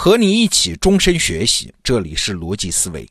[0.00, 3.04] 和你一起终身学习，这里是逻辑思维。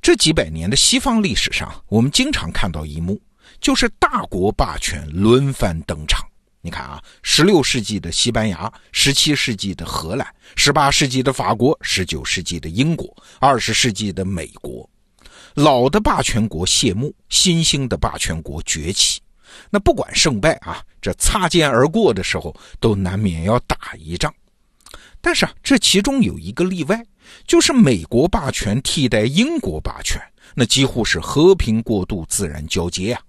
[0.00, 3.20] 这几百年的西方历史上，我们经常看到一幕，
[3.60, 6.24] 就是大国霸权轮番登场。
[6.60, 10.24] 你看啊，十六世纪的西班牙，十七世纪的荷兰，
[10.54, 14.88] 十八世纪的法国，十九世纪的英国，二十世纪的美国，
[15.54, 19.20] 老的霸权国谢幕，新兴的霸权国崛起。
[19.70, 24.32] 那不管胜败啊，这擦肩而过的时候，都难免要打一仗。
[25.22, 27.02] 但是啊，这其中有一个例外，
[27.46, 30.20] 就是美国霸权替代英国霸权，
[30.54, 33.22] 那几乎是和平过渡、自然交接啊。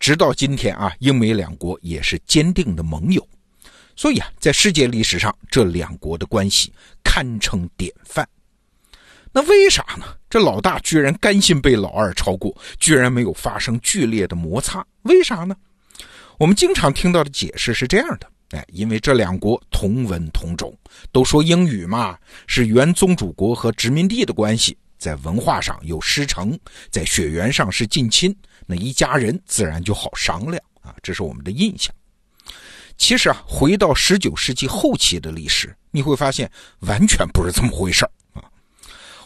[0.00, 3.26] 直到今天啊，英美两国也是坚定的盟友，
[3.94, 6.72] 所以啊，在世界历史上，这两国的关系
[7.04, 8.28] 堪称典范。
[9.32, 10.04] 那为啥呢？
[10.28, 14.84] 这老大居然甘心被老二超过，居然没有发生剧烈的摩擦？
[15.02, 15.54] 为啥呢？
[16.38, 18.28] 我们经常听到的解释是这样的。
[18.50, 20.76] 哎，因为这两国同文同种，
[21.12, 26.58] 都说英语嘛，是原宗主国和殖民地的关系，在文化上有师承，
[26.90, 31.94] 在血缘上是近亲，那一家人自然就好商量啊，这是我们的印象。
[32.98, 38.42] 其实啊，回到十九世纪后期的历史，你会发现完全不是这么回事啊。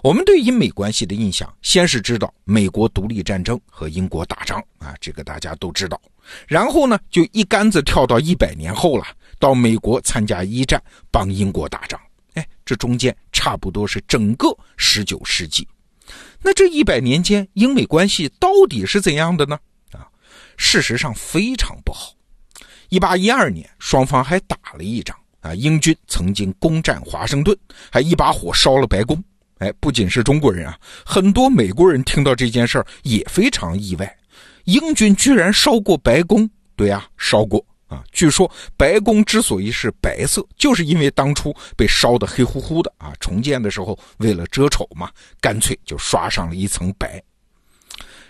[0.03, 5.99] 我们对英美关系的印象，先是知道美国独立战争和英国打仗啊，这个大家都知道。
[6.47, 9.07] 然后呢，就一竿子跳到一百年后了，
[9.39, 12.01] 到美国参加一战，帮英国打仗。
[12.35, 15.67] 哎，这中间差不多是整个十九世纪。
[16.43, 19.59] 那这一百年间，英美关系到底是怎样的呢？
[19.93, 20.07] 啊，
[20.57, 22.13] 事实上非常不好。
[22.89, 27.57] 一八一二年，双方还打了一仗啊，英军曾经攻占华盛顿，
[27.91, 29.23] 还一把火烧了白宫。
[29.59, 34.17] 哎，不仅是中国人啊，很多美国人听到这件事儿也非常意外。
[34.65, 36.49] 英军居然烧过白宫？
[36.77, 38.03] 对呀，烧过啊！
[38.11, 43.13] 据说白宫之所以是白色，就是因为当初被烧得黑乎乎的啊！
[43.21, 47.23] 重建的时候为了遮丑嘛，干脆就刷上了一层白。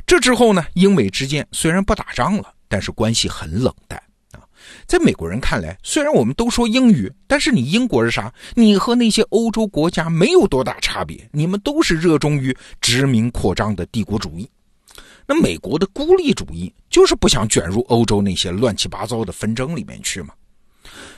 [0.07, 3.99] 这之后呢，英美之间虽然不打仗了，但是关系很冷淡
[4.33, 4.45] 啊！
[4.87, 8.31] 在美国人看来，虽然我们都说英语，但是你英国是啥？
[8.55, 14.47] 你和那些欧洲国家没有多大差别，你们都是热衷于殖民扩张的帝国主义。
[15.27, 20.35] 那美国的孤立主义就是不想卷入欧洲那些乱七八糟的纷争里面去嘛？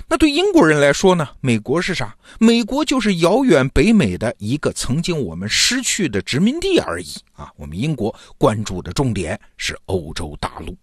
[0.09, 1.29] 那对英国人来说呢？
[1.41, 2.17] 美国是啥？
[2.39, 7.53] 美国就是遥远北美的一个曾经我们失去的殖民地而已啊！
[7.57, 10.77] 我们英国关注的重点是欧洲大陆。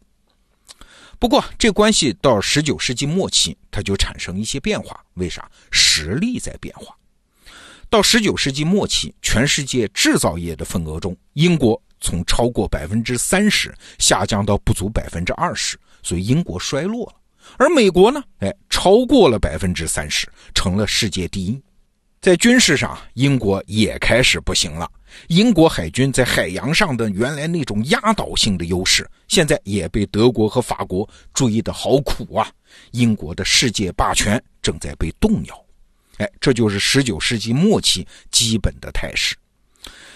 [1.18, 5.00] 不过这关系到十九世纪末期，它就产生一些变化。
[5.14, 5.50] 为啥？
[5.72, 6.94] 实力在变化。
[7.94, 11.80] 到十九世纪末期，全世界制造业的份额中，英国。
[12.02, 17.14] 从超过百分之三十下降到不足百分之二十，所以英国衰落了。
[17.56, 18.22] 而美国呢？
[18.40, 21.62] 哎，超过了百分之三十，成了世界第一。
[22.20, 24.90] 在军事上，英国也开始不行了。
[25.28, 32.50] 英国海军在海洋上的原来那种压倒性的优势，现在也被德国和法国追得好苦啊！
[32.92, 35.64] 英国的世界霸权正在被动摇。
[36.24, 39.36] 哎，这就是十九世纪末期基本的态势。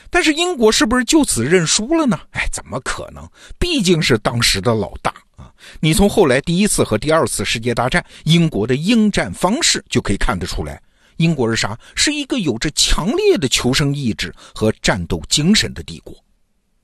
[0.09, 2.17] 但是英国是不是就此认输了呢？
[2.31, 3.29] 哎，怎么可能？
[3.59, 5.51] 毕竟是当时的老大啊！
[5.81, 10.81] 你从后来第一次和第二次世界大战英国的应战方式就可以看得出来，
[11.17, 11.77] 英国是啥？
[11.93, 16.15] 是一个有着强烈的求生意志和战斗精神的帝国。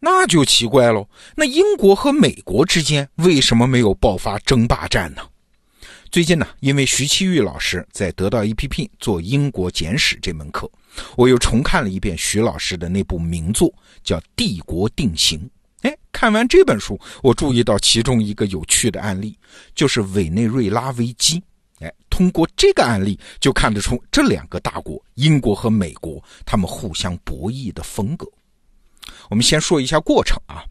[0.02, 5.22] 那就奇怪喽，那英国和美国之间为什么没有爆发争霸战呢？
[6.14, 10.70] 最近呢，因为徐其玉老师在得到 APP 做英国简史这门课。
[11.18, 15.40] 我又重看了一遍徐老师的那部名作，叫《帝国定型》。
[15.90, 19.36] 哎，看完这本书，我注意到其中一个有趣的案例，
[19.74, 21.42] 就是委内瑞拉危机。
[21.80, 28.28] 哎，通过这个案例就看得出这两个大国——英国和美国，他们互相博弈的风格。
[29.32, 30.64] 我们先说一下过程啊。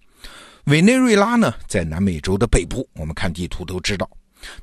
[0.67, 4.09] 委内瑞拉呢，在南美洲的北部，我们看地图都知道，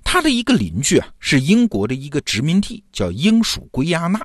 [0.03, 4.19] 他的一个邻居啊，是英国的一个殖民地，叫英属圭亚那。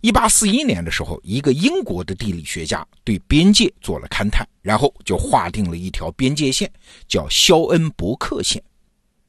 [0.00, 6.68] 一八四一年的时候，一个英国的地理学家对边界做了勘探，然后就划定了一条边界线，
[7.06, 8.60] 叫肖恩伯克线。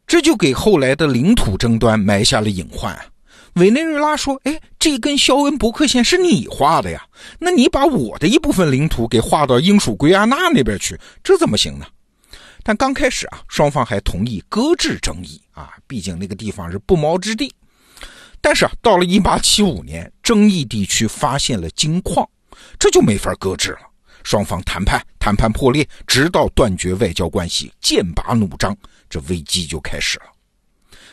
[0.08, 3.00] 这就给后来的领土争端埋下了隐患！
[3.54, 7.06] 委内瑞拉说：“哎，这根肖恩伯克线是你画的呀？
[7.38, 11.86] 那你把我的一部分领土给划到英属圭亚那那边去，这怎么行呢？”
[12.64, 17.54] 但刚开始啊，双方还同意搁置争议啊，毕竟那个地方是不毛之地。
[18.40, 22.28] 但是啊，到了一八七五年，争议地区发现了金矿，
[22.80, 23.80] 这就没法搁置了。
[24.24, 28.76] 双方谈判，谈判破裂，直到断绝外交关系，剑拔弩张，
[29.10, 30.26] 这危机就开始了。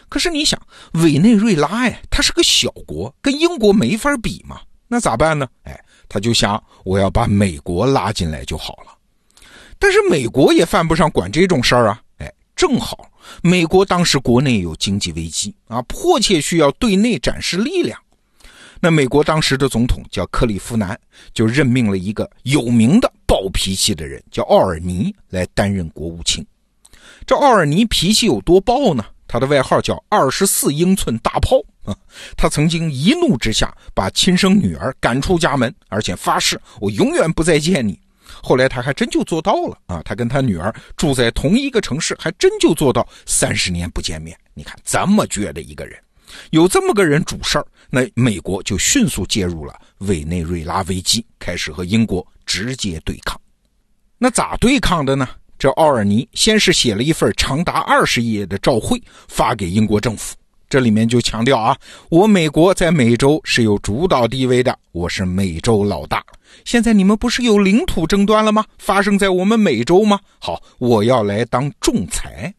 [0.08, 0.60] 可是你想，
[0.92, 5.48] 委内瑞拉呀，它是个小国，跟英国没法比嘛，那咋办呢？
[5.64, 8.96] 哎，他就想我要把美国拉进来就好了。
[9.80, 12.00] 但是美国也犯不上管这种事儿啊。
[12.18, 13.10] 哎，正好
[13.42, 17.98] 美国当时国内有经济危机啊，迫切需要对内展示力量。
[18.78, 20.98] 那美国当时的总统叫克利夫兰，
[21.34, 26.46] 就任命了一个有名的暴脾气的人，叫奥尔尼来担任国务卿。
[27.26, 29.04] 这奥尔尼脾气有多暴呢？
[29.26, 31.96] 他的外号叫“二十四英寸大炮”啊！
[32.36, 38.00] 他曾经一怒之下把亲生女儿赶出家门，而且发誓我永远不再见你。
[38.42, 40.02] 后来他还真就做到了啊！
[40.04, 44.36] 他跟他女儿住在同一个城市，还真就做到三十年不见面。
[44.54, 45.98] 你看这么倔的一个人。
[46.50, 53.40] 有这么个人主事儿，那美国就迅速介入了委内瑞拉危机，开始和英国直接对抗。
[54.16, 55.28] 那咋对抗的呢？
[55.58, 58.98] 这奥尔尼先是写了一份长达二十页的照会
[59.28, 60.34] 发给英国政府，
[60.70, 61.76] 这里面就强调啊，
[62.10, 66.24] 我美国在美洲是有主导地位的，我是美洲老大。
[66.64, 68.64] 现在你们不是有领土争端了吗？
[68.78, 70.20] 发生在我们美洲吗？
[70.38, 72.54] 好，我要来当仲裁。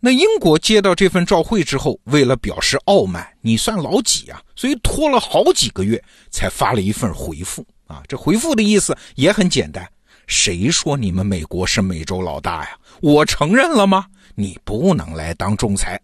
[0.00, 4.42] 那英国接到这份照会之后，为了表示傲慢，你算老几啊？
[4.56, 6.02] 所以拖了好几个月
[6.32, 8.02] 才发了一份回复啊。
[8.08, 9.88] 这回复的意思也很简单：
[10.26, 12.70] 谁说你们美国是美洲老大呀？
[13.00, 14.06] 我承认了吗？
[14.34, 16.00] 你不能来当仲裁！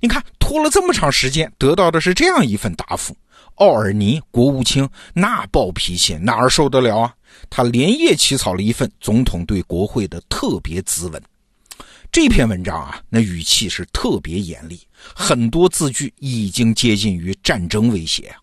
[0.00, 3.16] 你看拖了这么长时间，得到的是这样一份答复。
[3.56, 7.14] 奥尔尼国务卿那暴脾气哪儿受得了啊？
[7.48, 11.22] 他连夜起草了一份总统对国会的特别咨文。
[12.12, 14.80] 这篇文章啊，那语气是特别严厉，
[15.14, 18.36] 很多字句已经接近于战争威胁啊。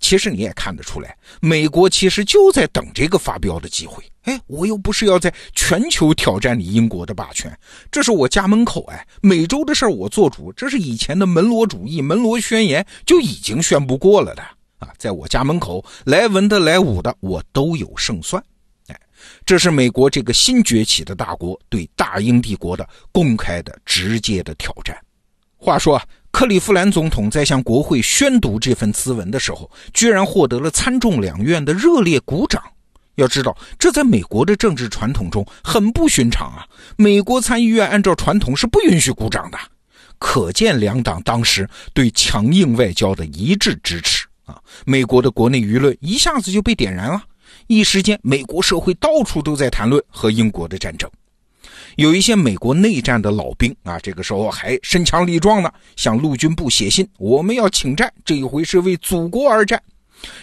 [0.00, 4.02] 其实你也看得出来，美国其实就在等这个发飙的机会。
[4.22, 7.56] 哎，我又不是要在全球挑战你英国的霸权，
[7.90, 8.84] 这是我家门口。
[8.86, 14.42] 哎，美洲的事儿我做主，这是以前的门罗主义、门罗宣言就已经宣布过了的
[14.78, 18.42] 啊，在我家门口来文的来武的，我都有胜算。
[18.88, 19.00] 哎
[19.44, 24.96] 这是美国这个新崛起的大国对大英帝国的公开的、直接的挑战。
[25.56, 32.62] 话说，克利夫兰总统在向国会宣读这份咨文的时候，居然获得了参众两院的热烈鼓掌。
[33.16, 36.64] 要知道，这在美国的政治传统中很不寻常啊！
[36.96, 39.58] 美国参议院按照传统是不允许鼓掌的，
[40.20, 44.56] 可见两党当时对强硬外交的一致支持啊！
[44.86, 47.20] 美国的国内舆论一下子就被点燃了。
[47.66, 51.10] 一时间，美国社会到处都在谈论和英国的战争。
[51.96, 59.82] 有一些美国内战的老兵啊，这个时候还身强力壮呢，向陆军部写信：“我们要请战，这一回是为祖国而战。”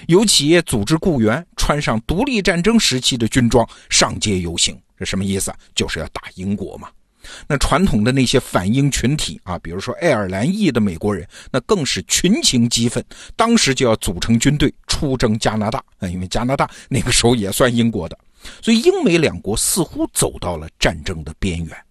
[0.08, 5.54] 有企业组织雇员穿上独立战争时期的军装上街游行，这什么意思？
[5.74, 6.88] 就是要打英国嘛。
[7.50, 13.04] 那传统的那些反英群体啊，比如说爱尔兰裔的美国人，那更是群情激愤，
[13.36, 18.16] 当时就要组成军队出征加拿大啊，因为加拿大那个时候也算英国的，
[18.62, 21.86] 所以英美两国似乎走到了战争的边缘。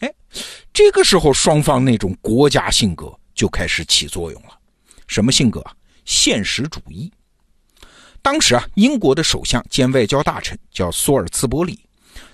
[0.00, 0.14] 哎，
[0.72, 4.58] 这个时候双方那种国家性格就开始起作用了，
[5.06, 5.72] 什么性格啊？
[6.04, 7.12] 现实主义。
[8.20, 11.84] 当时啊，英国的首相兼外交大臣叫索尔茨伯里，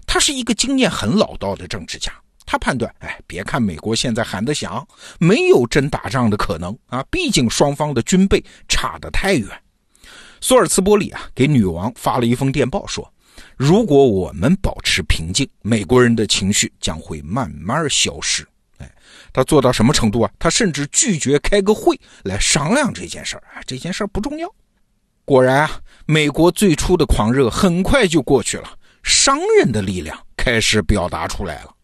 [0.07, 2.13] 他是一个经验很老道的政治家。
[2.51, 4.87] 他判断，哎，别看美国现在喊得响，
[5.19, 9.49] 没有真打仗的可能啊，毕竟双方的军备差得太远。
[10.41, 13.13] 索尔茨伯里啊，给女王发了一封电报，说，
[13.59, 18.47] 如果我们保持平静，美国人的情绪将会慢慢消失。
[18.79, 18.89] 哎，
[19.33, 20.31] 他做到什么程度啊？
[20.39, 24.49] 他甚至拒绝开个会来商量这件事儿啊，这件事儿不重要。
[25.25, 31.75] 果然啊，美国最初的狂热很快就过去了，商人的力量开始表达出来了。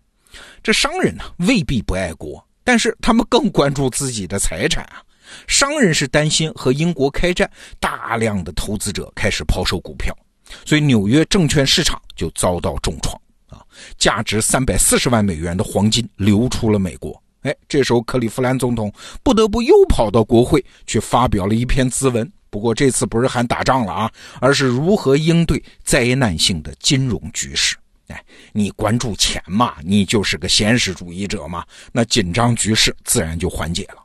[0.63, 5.03] 这商人呢未必不爱国，但是他们更关注自己的财产啊。
[5.49, 7.51] 商人是担心和英国开战，
[7.81, 10.17] 大量的投资者开始抛售股票，
[10.65, 13.15] 所以纽约证券市场就遭到重创
[13.49, 13.65] 啊。
[13.99, 17.21] 价值三百四十万美元的黄金流出了美国。
[17.43, 18.91] 哎，这时候克利夫兰总统
[19.23, 24.11] 不得不又跑到国会去发表了一篇咨文，不过这次不是喊打仗了啊，
[24.41, 27.77] 而是如何应对灾难性的金融局势。
[28.09, 28.23] 哎，
[28.53, 34.04] 你关注钱嘛，你就是个现实主义者嘛，那紧张局势自然就缓解了。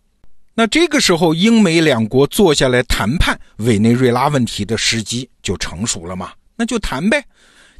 [0.60, 6.34] 那这个时候，英美两国坐下来谈判委内瑞拉问题的时机就成熟了嘛？
[6.58, 7.24] 那就谈呗。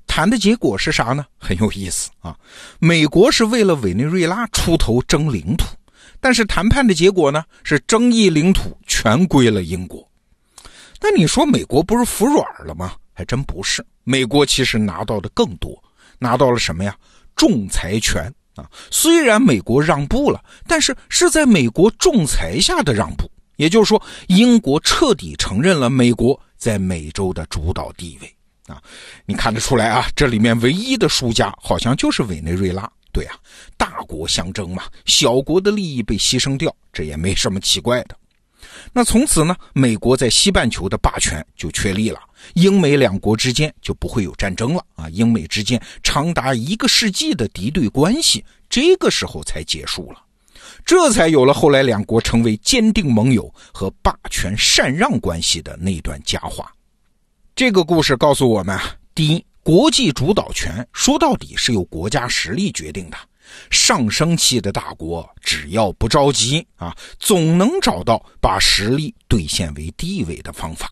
[0.08, 1.26] 谈的结果是啥呢？
[1.38, 2.34] 很有意思啊。
[2.80, 5.66] 美国是为了委内瑞拉出头争领土，
[6.22, 10.10] 但是谈判的结果呢，是争议领土全归了英国。
[11.02, 12.94] 那你说美国不是服软了吗？
[13.12, 15.78] 还真不是，美国其实拿到的更多。
[16.18, 16.96] 拿到了什么呀？
[17.36, 18.70] 仲裁权啊！
[18.92, 28.36] 虽然美国让步了，但是是在美国仲裁下的让步，也就是说，英国彻底承认了美国在美洲的主导地位
[28.74, 28.82] 啊！
[29.26, 32.90] 你看得出来啊，这里面唯一的输家好像就是委内瑞拉。
[33.12, 33.36] 对啊，
[33.76, 38.16] 大国相争嘛，小国的利益被牺牲掉，这也没什么奇怪的。
[38.92, 42.20] 那从此呢，美国在西半球的霸权就确立了，
[42.54, 45.10] 英美两国之间就不会有战争了啊！
[45.10, 50.22] 英美之间长达一个世纪的敌对关系，这个时候才结束了，
[50.86, 56.72] 这才有了后来两国成为坚定盟友和霸权禅让关系的那段佳话。
[57.56, 63.18] 这个故事告诉我们啊，第一，国际主导权说到底是由国家实力决定的。
[63.70, 70.92] 上升期的大国，只要不着急啊，总能找到把实力兑现为地位的方法。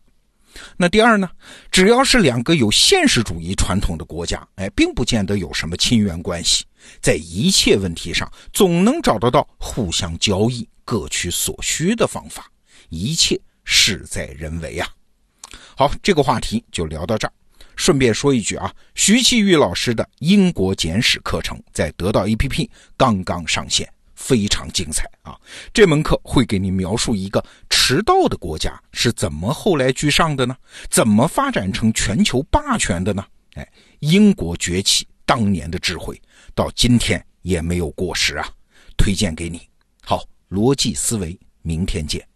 [0.76, 1.30] 那第二呢？
[1.70, 6.64] 只要是两个有现实主义传统的国家，哎，并不见得有什么亲缘关系，
[7.00, 12.50] 在一切问题上总能找得到互相交易、各取所需的方法。
[12.88, 14.88] 一切事在人为啊！
[15.76, 17.32] 好，这个话题就聊到这儿。
[17.78, 25.38] 顺便说一句啊，徐启玉老师的英国简史课程在得到 APP 刚刚上线，非常精彩啊！
[25.72, 30.56] 这门课会给你描述一个迟到的国家是怎么后来居上的呢？
[30.90, 33.24] 怎么发展成全球霸权的呢？
[33.54, 33.66] 哎，
[34.00, 36.20] 英国崛起当年的智慧，
[36.56, 38.50] 到今天也没有过时啊！
[38.96, 39.60] 推荐给你。
[40.02, 42.26] 好，逻辑思维，明天见。